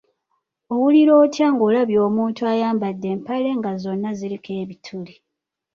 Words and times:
Owulira 0.73 1.11
otya 1.23 1.47
ng'olabye 1.53 1.97
omuntu 2.07 2.41
ayambadde 2.51 3.07
empale 3.15 3.49
nga 3.57 3.71
zonna 3.83 4.09
ziriko 4.17 4.51
ebituli? 4.63 5.13